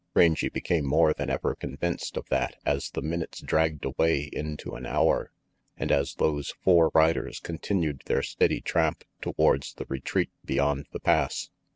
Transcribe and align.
Rangy 0.15 0.49
became 0.49 0.83
more 0.87 1.13
than 1.13 1.29
ever 1.29 1.53
convinced 1.53 2.17
of 2.17 2.27
that 2.29 2.55
as 2.65 2.89
the 2.89 3.03
minutes 3.03 3.39
dragged 3.39 3.85
away 3.85 4.31
into 4.33 4.71
an 4.73 4.87
hour, 4.87 5.31
and 5.77 5.91
as 5.91 6.15
those 6.15 6.55
four 6.63 6.89
riders 6.95 7.39
continued 7.39 8.01
their 8.07 8.23
steady 8.23 8.61
tramp 8.61 9.03
towards 9.21 9.75
the 9.75 9.85
retreat 9.89 10.31
beyond 10.43 10.87
the 10.91 10.99
Pass. 10.99 11.51